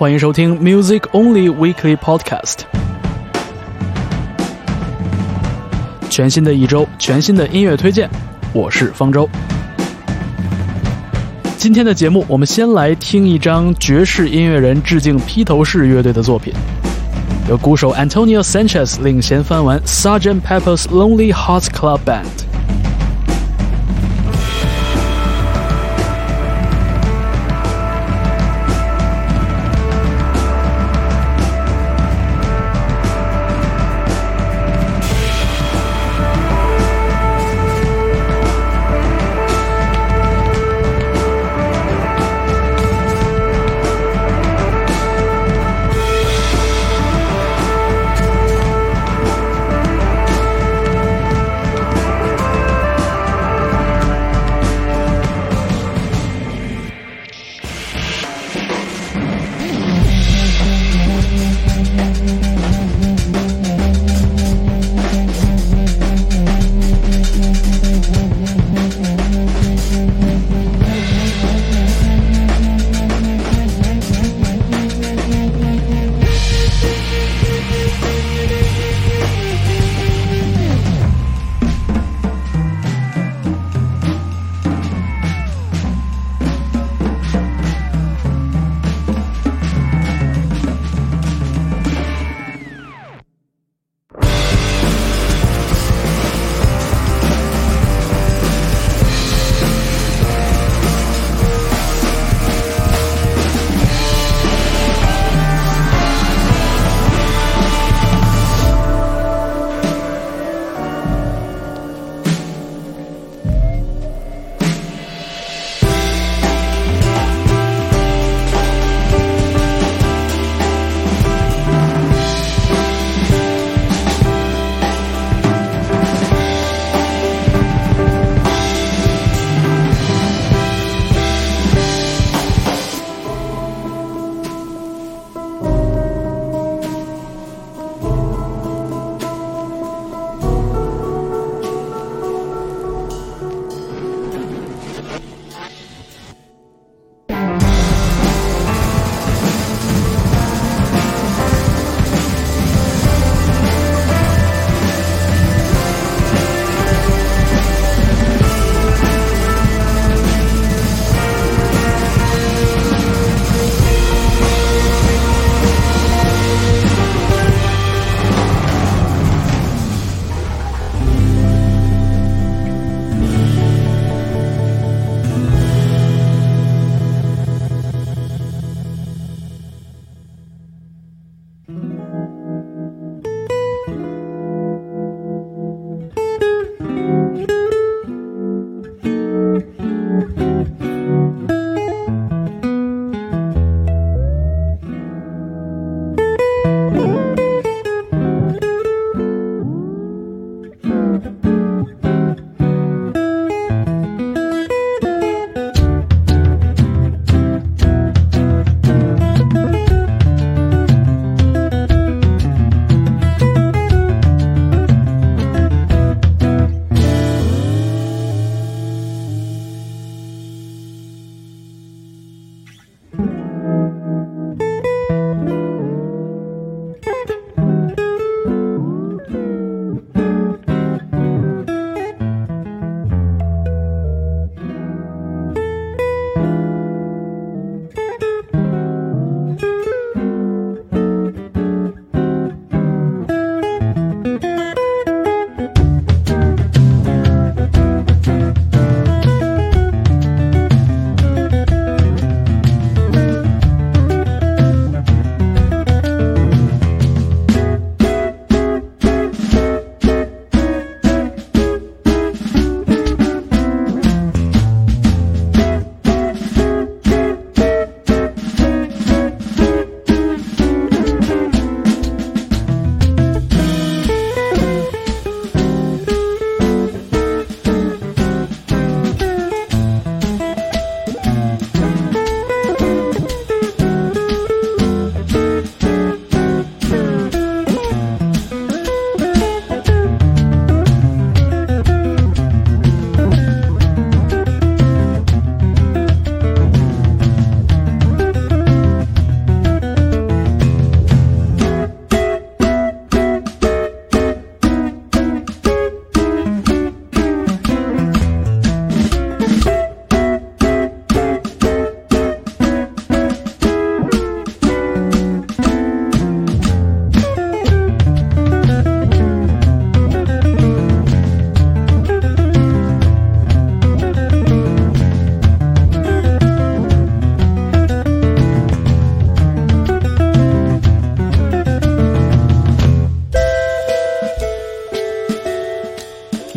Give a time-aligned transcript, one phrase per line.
[0.00, 2.60] 欢迎收听 Music Only Weekly Podcast。
[6.08, 8.08] 全新的一周，全新的音乐推荐，
[8.54, 9.28] 我是方舟。
[11.58, 16.54] 今天的节目，我们先来听一张爵士音乐人致敬披头士乐队的作品，
[17.50, 22.49] 由鼓手 Antonio Sanchez 领衔翻完 Sergeant Pepper's Lonely Hearts Club Band。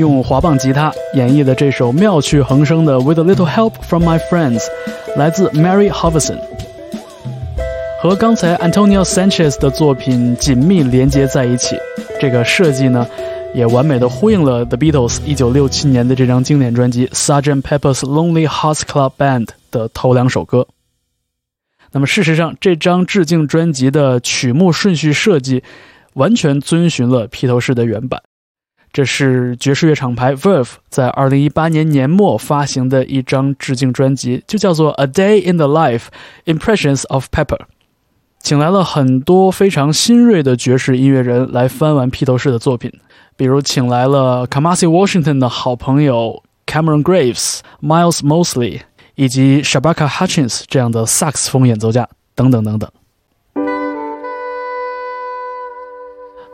[0.04, 4.60] 用滑棒吉他演绎的这首妙趣横生的《With a Little Help from My Friends》，
[5.16, 6.38] 来自 Mary Hovison。
[8.02, 11.78] 和刚才 Antonio Sanchez 的作品紧密连接在一起，
[12.20, 13.08] 这个设计呢，
[13.56, 20.68] 也完美的呼应了 The Beatles 1967年的这张经典专辑《Sargent Pepper's Lonely Hearts Club Band》的头两首歌。
[21.94, 25.64] 那么，事实上，这张致敬专辑的曲目顺序设计
[26.16, 28.22] 完全遵循了披头士的原版。
[28.94, 36.06] 这是爵士乐厂牌 Verve 在2018年年末发行的一张致敬专辑，就叫做《A Day in the Life:
[36.46, 37.58] Impressions of Pepper》，
[38.40, 42.90] 请来了很多非常新锐的爵士音乐人来翻完披头士的作品，
[43.36, 48.82] 比如请来了 Kamasi Washington 的好朋友 Cameron Graves、Miles Mosley。
[49.16, 52.90] 以及 Shabaka Hutchins 这样的萨克斯风演奏家等等等等。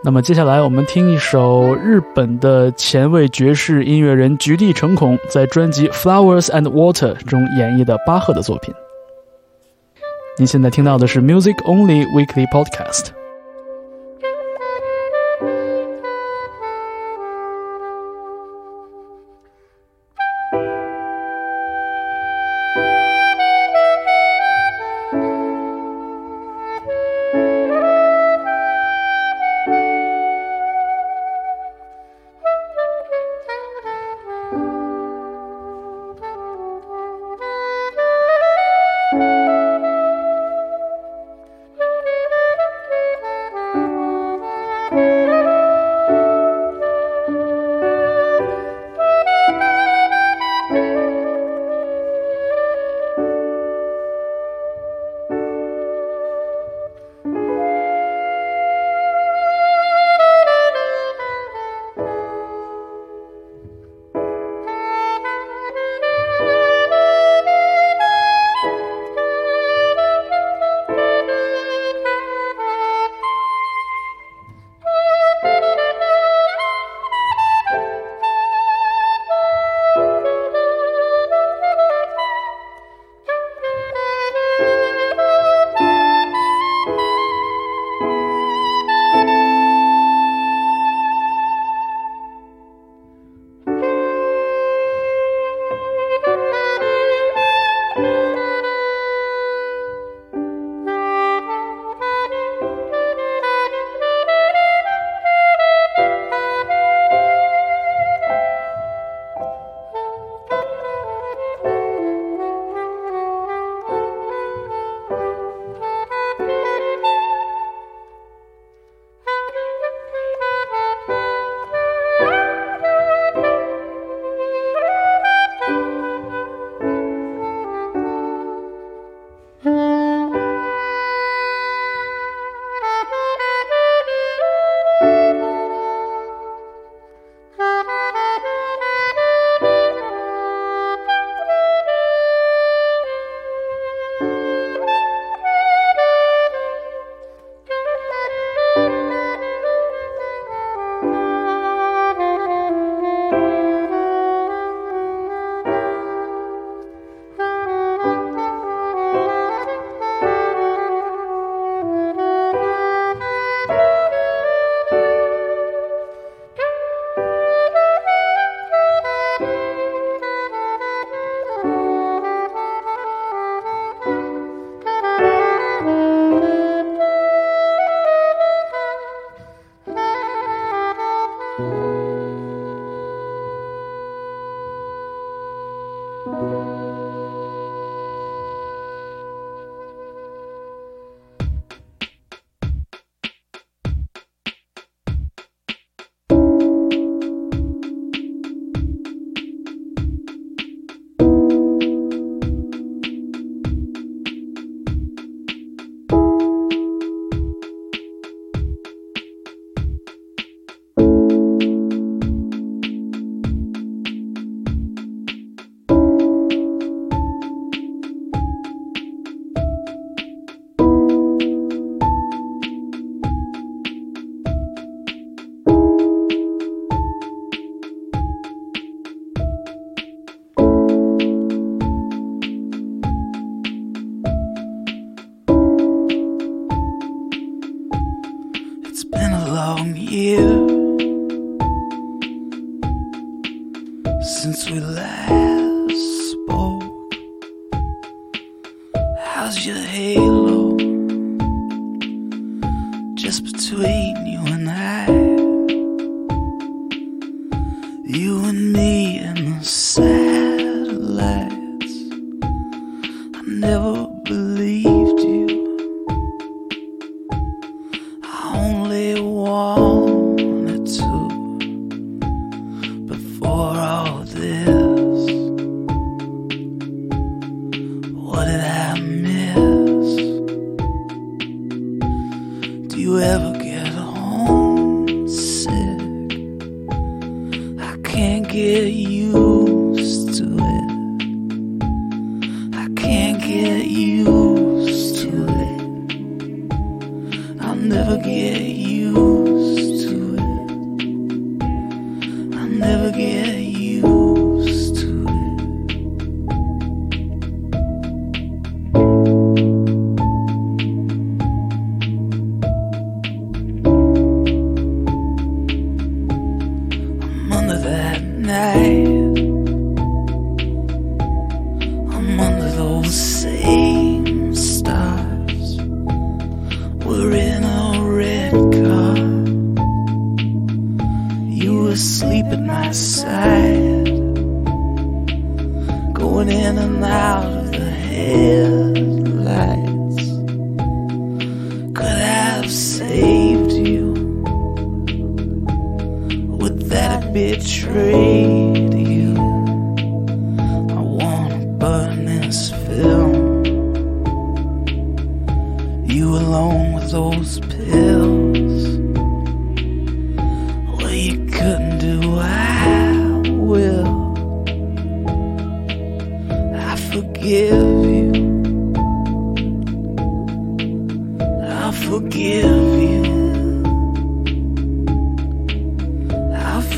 [0.01, 8.73] 那么接下来我们听一首日本的前卫爵士音乐人菊地诚孔在专辑《Flowers and Water》中演绎的巴赫的作品。
[10.37, 13.18] 您现在听到的是 Music Only Weekly Podcast。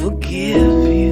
[0.02, 1.11] Forgive you.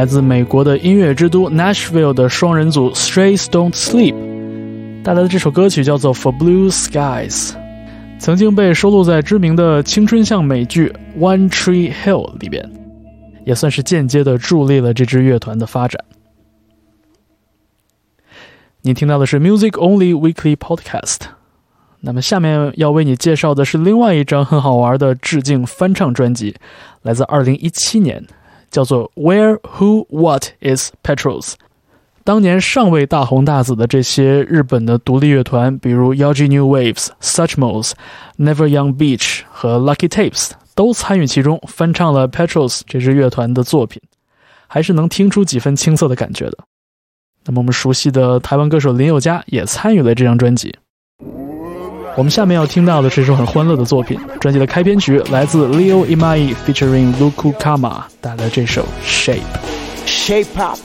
[0.00, 4.14] 来自美国的音乐之都 Nashville 的双人组 Strays Don't Sleep
[5.04, 7.50] 带来的这首歌曲叫做《For Blue Skies》，
[8.18, 10.90] 曾经被收录在知名的青春向美剧
[11.20, 12.66] 《One Tree Hill》里边，
[13.44, 16.02] 也算是间接的助力了这支乐团的发展。
[18.80, 21.18] 你听到的是 Music Only Weekly Podcast。
[22.00, 26.56] 那么下面要为你介绍的是另外一张很好玩的致敬翻唱专辑，
[27.02, 28.24] 来自2017年。
[28.70, 31.54] 叫做 Where Who What Is Petros。
[32.22, 37.92] 当年尚未大红大紫的这些日本的独立乐团，比如 Yogi New Waves、Suchmos、
[38.38, 44.00] Never Young Beach 和 Lucky Tapes，都参与其中，翻唱了 Petros 这支乐团的作品，
[44.66, 46.58] 还是能听出几分青涩的感觉的。
[47.46, 50.76] 那么我们熟悉的台湾歌手林宥嘉也参与了这张专辑。
[52.16, 59.40] 我们下面要听到的是一首很欢乐的作品，专辑的开篇曲来自 Leo Imai featuring Luku Kama 带来这首 Shape。
[60.06, 60.76] Shape Pop.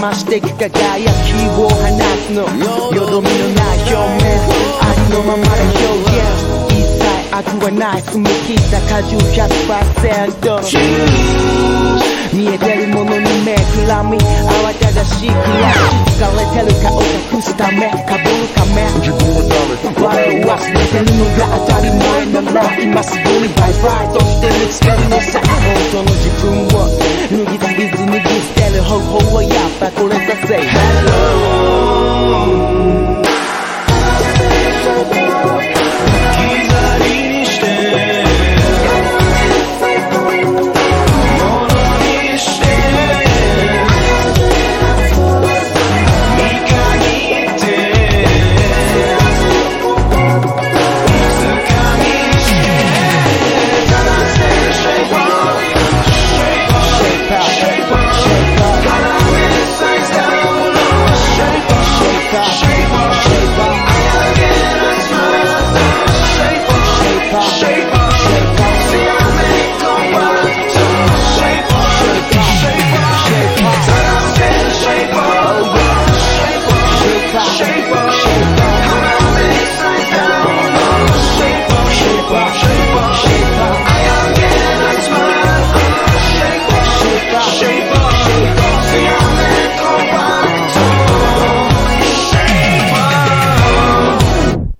[0.00, 1.10] まして増してく輝き
[1.58, 1.76] を放
[2.26, 2.75] つの。
[8.02, 9.56] 澄み切った果汁100%
[12.36, 15.78] 見えてるものに目くらみ慌ただしい暮らし
[16.16, 18.86] 疲れてる顔隠すためかぶるため
[20.04, 22.46] 笑い忘れてるのが当たり前な。
[22.52, 25.40] ら今すぐにバイバイとして見つけるのさ。
[25.40, 25.52] 本
[25.92, 26.88] 当の自分を
[27.30, 31.66] 脱ぎ足りず脱ぎ捨てる方法はやっぱこれさせ hello
[35.08, 36.85] 刻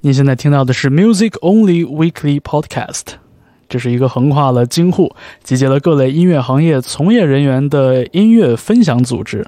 [0.07, 3.03] 您现在听到的是 Music Only Weekly Podcast，
[3.69, 9.45] 这是一个横跨了京沪、集结了各类音乐行业从业人员的音乐分享组织。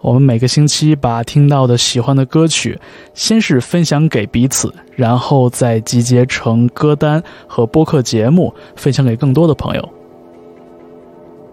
[0.00, 2.80] 我们每个星期把听到的喜欢的歌曲，
[3.12, 9.88] 先是分享给彼此，然后再集结成歌单和播客节目，分享给更多的朋友。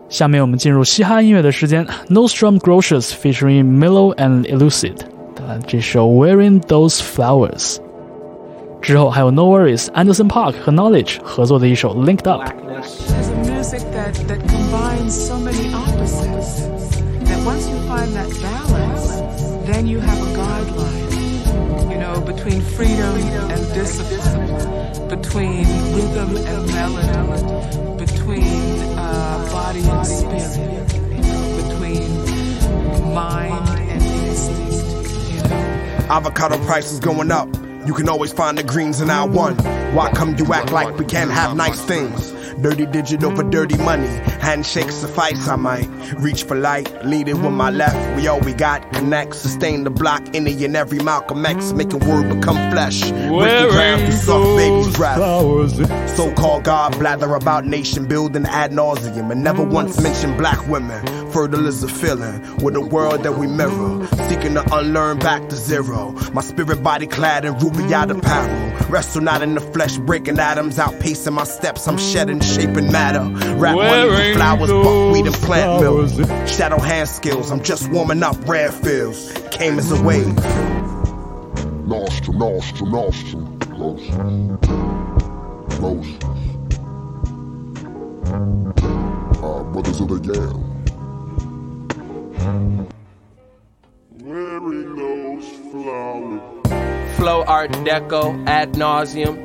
[0.08, 4.96] 下面我们进入嘻哈音乐的时间，Nostrum Grotius featuring Milo and Elucid
[5.68, 7.80] 这首 Wearing Those Flowers。
[8.86, 12.43] 之后还有 NxWorries、Anderson .Paak 和 Knxwledge 合作的一首 Linked Up。
[19.65, 23.17] Then you have a guideline, you know, between freedom
[23.50, 28.43] and discipline, between rhythm and melody, between
[28.95, 30.86] uh, body and spirit,
[31.58, 32.06] between
[33.12, 35.34] mind and instinct.
[35.34, 36.12] You know?
[36.12, 37.50] Avocado prices going up.
[37.86, 39.56] You can always find the greens in our one.
[39.93, 42.35] Why come you act like we can't have nice things?
[42.62, 44.08] Dirty digit over dirty money.
[44.41, 47.95] Handshakes suffice, I might reach for light, lead it with my left.
[48.17, 48.91] We all we got.
[48.93, 53.01] Connect, sustain the block, any and every Malcolm X, making word become flesh.
[53.01, 55.17] Through soft baby's breath.
[56.15, 61.05] So called God blather about nation building ad nauseum and never once mention black women.
[61.31, 64.08] Fertile is a feeling with a world that we mirror.
[64.29, 66.12] Seeking to unlearn back to zero.
[66.34, 68.71] My spirit body clad in ruby out apparel.
[68.89, 71.88] Wrestle not in the flesh, breaking atoms, outpacing my steps.
[71.88, 73.21] I'm shedding, shaping matter.
[73.56, 76.48] Rap money with flowers, buckwheat, and plant milk.
[76.48, 79.32] Shadow hand skills, I'm just warming up red fields.
[79.52, 80.36] Came as a wave.
[81.88, 83.60] Nostrum, nostrum, nostrum.
[83.60, 84.08] Close.
[85.78, 86.08] Close.
[89.43, 90.62] Uh, brothers of the Yale.
[94.21, 97.15] Wearing those flowers.
[97.17, 99.44] Flow Art Deco ad nauseum.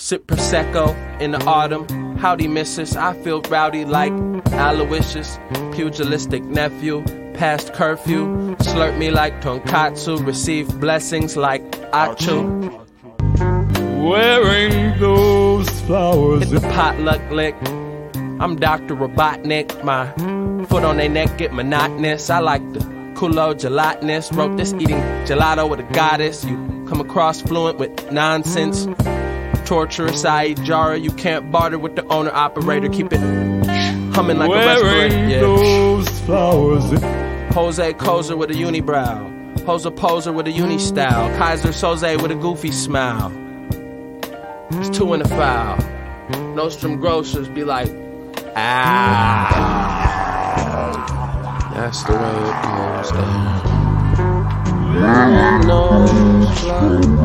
[0.00, 2.16] Sip Prosecco in the autumn.
[2.18, 2.94] Howdy, missus.
[2.94, 4.12] I feel rowdy like
[4.52, 5.40] Aloysius.
[5.72, 7.02] Pugilistic nephew.
[7.34, 8.54] Past curfew.
[8.58, 10.24] Slurp me like tonkatsu.
[10.24, 12.38] Receive blessings like Achu.
[14.08, 16.48] Wearing those flowers.
[16.48, 17.56] Hit the potluck lick.
[18.40, 18.94] I'm Dr.
[18.94, 19.82] Robotnik.
[19.82, 20.12] My
[20.66, 22.30] foot on their neck get monotonous.
[22.30, 22.78] I like the
[23.18, 24.32] culo gelatinous.
[24.32, 26.44] Wrote this eating gelato with a goddess.
[26.44, 26.56] You
[26.88, 28.86] come across fluent with nonsense.
[29.68, 30.96] Torturous I Jara.
[30.96, 32.88] You can't barter with the owner operator.
[32.88, 33.20] Keep it
[34.14, 35.14] humming like a respirator.
[35.14, 35.40] Wearing Yeah.
[35.40, 36.84] those flowers.
[37.52, 39.60] Jose Kozer with a unibrow.
[39.66, 41.28] Jose Poser with a uni style.
[41.36, 43.30] Kaiser Soze with a goofy smile.
[44.70, 45.76] It's two in a foul.
[46.54, 47.90] Nostrum Grocers be like,
[48.56, 49.52] ah.
[51.74, 53.62] That's the way it goes down.
[55.66, 57.18] Nostrum.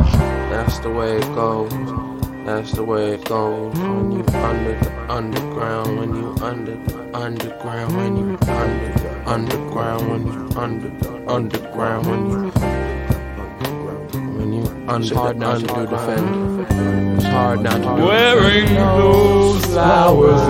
[0.51, 2.12] That's the way it goes.
[2.45, 7.95] That's the way it goes when you under the underground, when you under the underground,
[7.95, 14.53] when you under the underground, when you under the underground, when you under ground when
[14.53, 16.67] you under it's hard not to do defend.
[17.15, 20.41] It's hard not to do Wearing those flowers.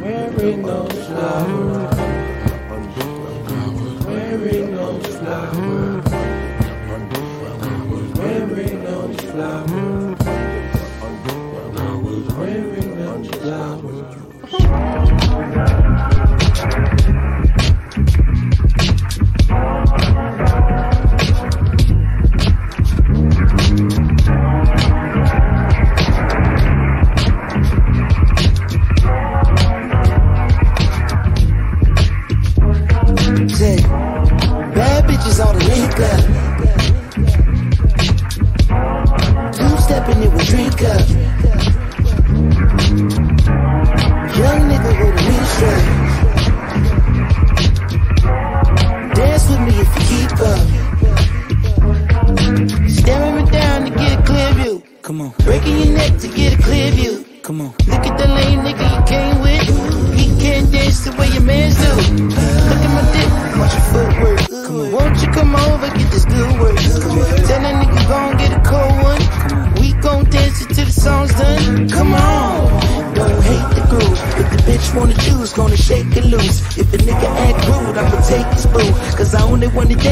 [0.00, 1.96] Wearing those flowers.
[4.06, 5.97] Wearing those flowers.
[9.38, 10.07] Those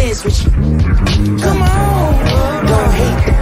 [0.06, 0.14] you.
[1.40, 2.66] Come on.
[2.66, 3.35] Don't hate the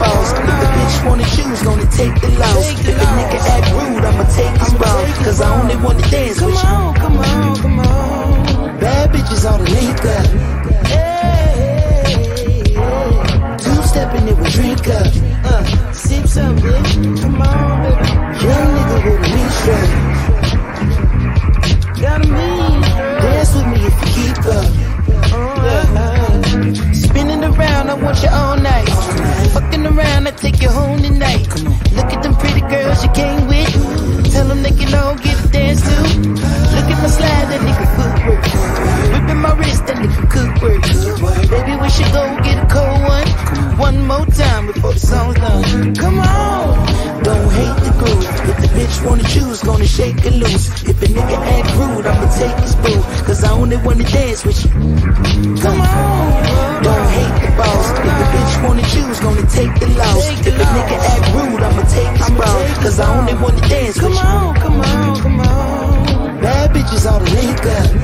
[48.94, 50.68] Bitch wanna choose, gonna shake and loose.
[50.85, 53.02] If a nigga act rude, I'ma take his boo.
[53.26, 54.70] Cause I only wanna dance with you.
[54.70, 57.90] Come on, don't hate the boss.
[57.90, 60.46] If the bitch wanna choose, gonna take the loss.
[60.46, 62.46] If a nigga act rude, I'ma take his bra.
[62.83, 64.18] Cause I only wanna dance with you.
[64.18, 66.40] Come on, come on, come on.
[66.40, 68.04] Bad bitches all the link up.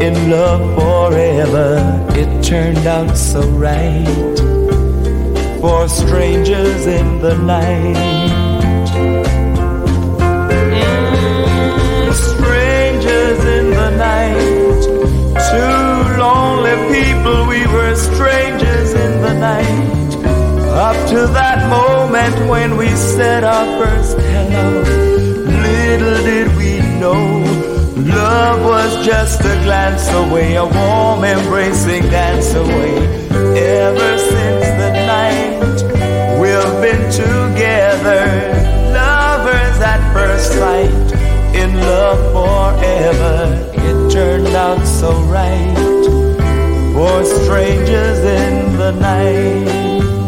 [0.00, 2.06] in love forever.
[2.16, 4.06] It turned out so right
[5.60, 8.30] for strangers in the night.
[12.14, 14.82] Strangers in the night,
[15.50, 20.14] two lonely people, we were strangers in the night.
[20.88, 24.82] Up to that moment when we said our first hello,
[25.66, 27.69] little did we know.
[28.06, 32.96] Love was just a glance away, a warm embracing dance away.
[33.30, 35.60] Ever since the night,
[36.40, 38.24] we've been together,
[38.94, 41.12] lovers at first sight,
[41.54, 43.70] in love forever.
[43.74, 45.76] It turned out so right
[46.94, 50.19] for strangers in the night.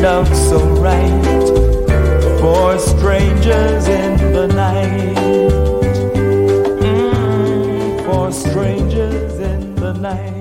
[0.00, 1.22] turned so right
[2.40, 5.16] for strangers in the night.
[6.80, 10.34] Mm, for strangers in the night.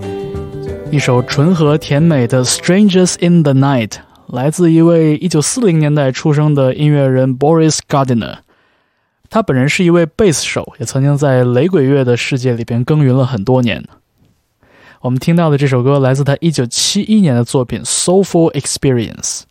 [0.91, 3.89] 一首纯和甜美的《Strangers in the Night》，
[4.27, 8.37] 来自一位1940年代出生的音乐人 Boris Gardiner。
[9.29, 13.83] 他本人是一位贝斯手，也曾经在雷鬼乐的世界里边耕耘了很多年。
[15.05, 19.41] 我们听到的这首歌来自他1971年的作品《Soulful Experience》。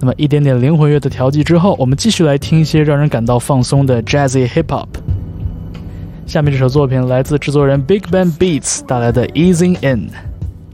[0.00, 4.88] 那么一点点灵魂乐的调剂之后，我们继续来听一些让人感到放松的 Jazzy Hip Hop。
[6.26, 10.08] 下面这首作品来自制作人 Big Bang Beats 带来的《Easing In》，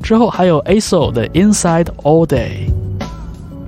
[0.03, 2.71] 之后还有 ASO 的《Inside All Day》。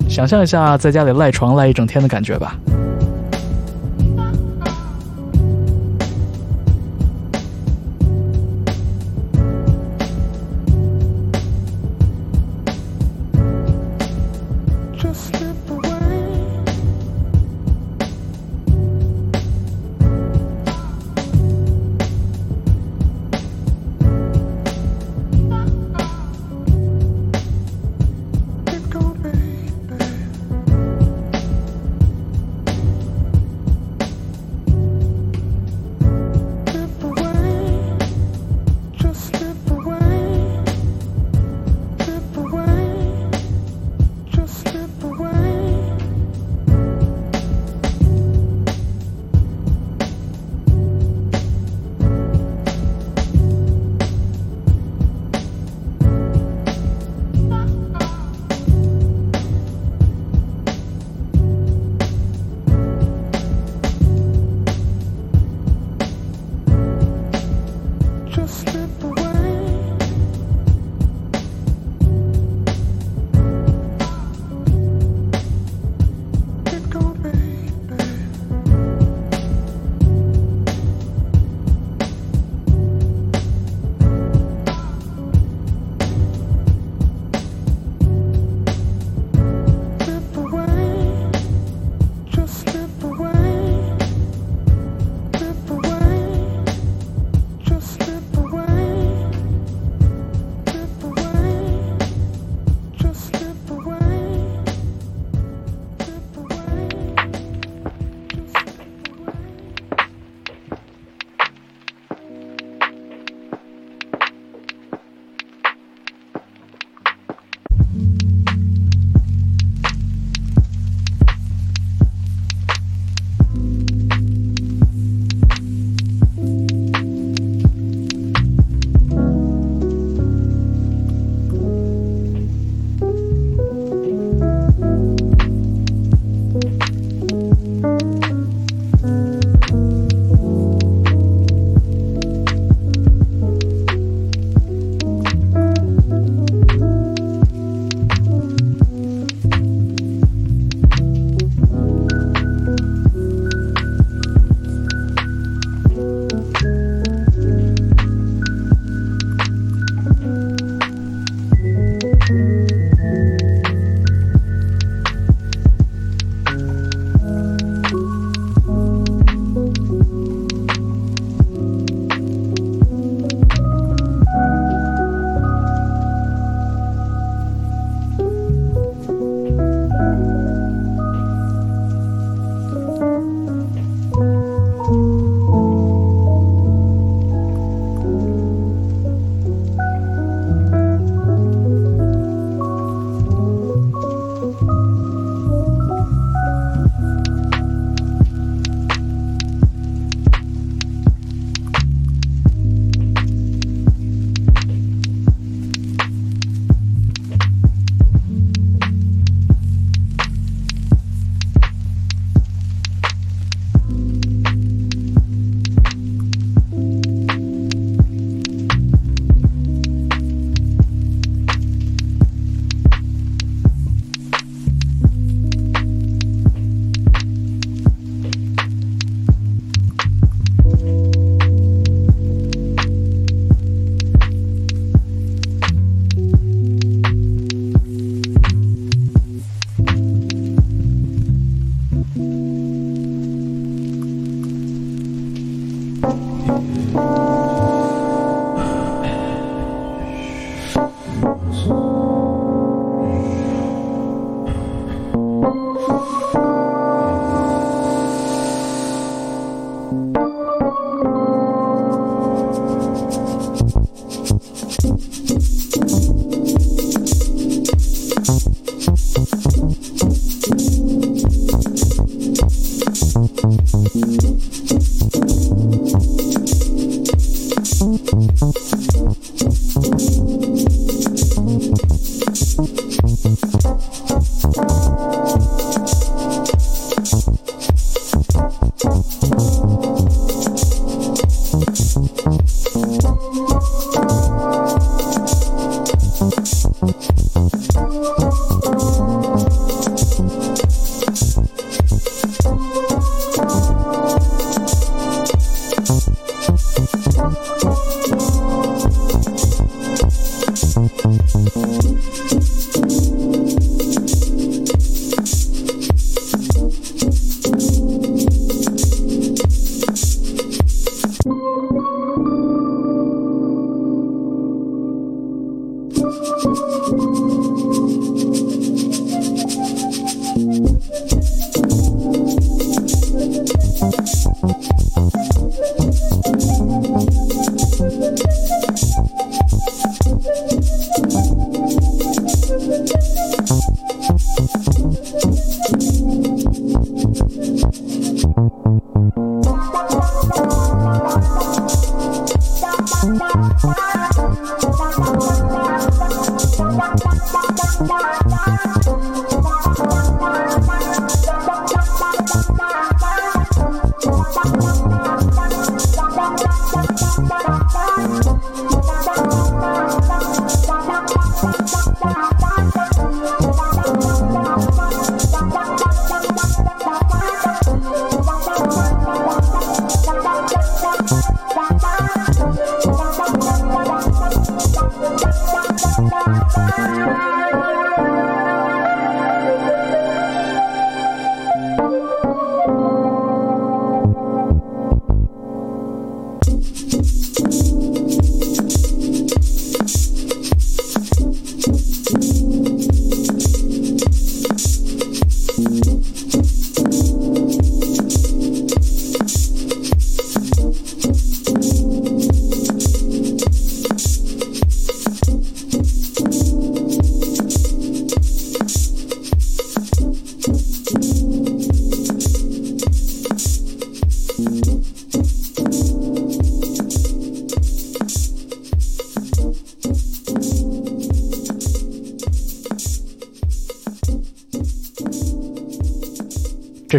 [0.09, 2.57] 想象一下在家里赖床赖一整天的感觉吧。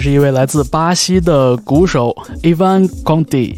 [0.00, 3.56] 是一位来自巴西的鼓手 Ivan Conti，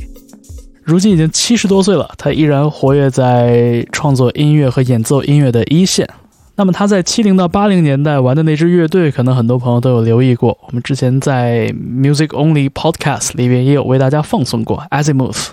[0.82, 6.08] 如今已经七十多岁了，他依然活跃在创作音乐和演奏音乐的一线。
[6.54, 10.58] 那么他在七零到八零年代玩的那支乐队，可能很多朋友都有留意过。
[10.66, 15.48] 我们之前在 Music Only Podcast 里边也有为大家放送过 Azimuth，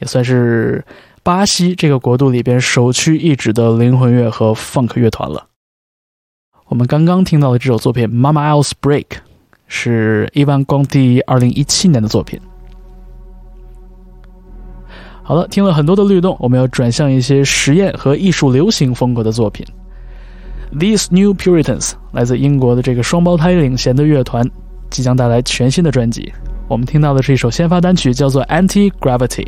[0.00, 0.84] 也算是
[1.22, 5.46] 巴西这个国度里边首屈一指的灵魂乐和 funk 乐团了。
[6.66, 9.04] 我们刚刚听到的这首作品《Mama Else Break》
[9.76, 12.40] 是伊万光第二零一七年的作品。
[15.24, 19.66] 好了，听了很多的律动，我们要转向一些实验和艺术流行风格的作品。
[20.78, 24.48] These New Puritans 来自英国的这个双胞胎领衔的乐团，
[24.90, 26.32] 即将带来全新的专辑。
[26.68, 29.44] 我们听到的是一首先发单曲，叫做《Anti Gravity》。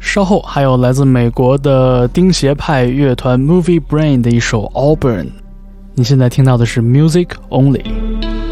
[0.00, 5.24] 稍后还有来自美国的钉鞋派乐团 Movie Brain 的一首《Auburn》。
[5.94, 8.43] 你现在听到的是 Music Only。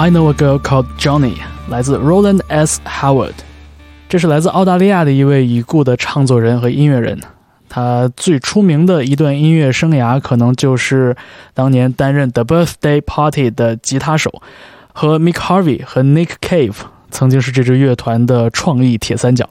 [0.00, 1.34] I Know a Girl Called Johnny，
[1.68, 2.80] 来自 Roland S.
[2.86, 3.34] Howard，
[4.08, 7.20] 这是来自澳大利亚的一位已故的唱作人和音乐人。
[7.68, 11.14] 他最出名的一段音乐生涯，可能就是
[11.52, 14.40] 当年担任 The Birthday Party 的吉他手，
[14.94, 16.76] 和 Mick Harvey 和 Nick Cave
[17.10, 19.50] 曾经是这支乐团的创意铁三角。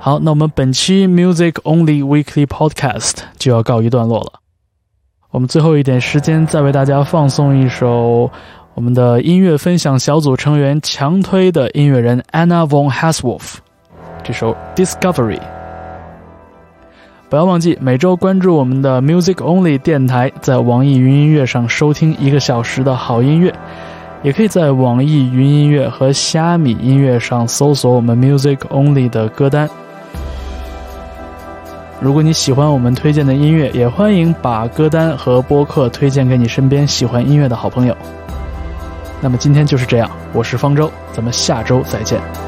[0.00, 4.40] 好，那我们本期 Music Only Weekly Podcast 就要告一段落了。
[5.30, 8.30] 我们最后一点时间，再为大家放送一首
[8.74, 13.56] 我们的音乐分享小组成员强推的音乐人 Anna von Haswolf
[14.22, 15.40] 这首 Discovery。
[17.28, 23.52] 不要忘记每周关注我们的 Music Only 电台，在网易云音乐上收听一个小时的好音乐，
[24.22, 29.68] 也可以在网易云音乐和虾米音乐上搜索我们 Music Only 的歌单。
[31.98, 37.96] 如果你喜欢我们推荐的音乐，也欢迎把歌单和播客推荐给你身边喜欢音乐的好朋友。
[39.20, 42.45] 那么今天就是这样，我是方舟，咱们下周再见。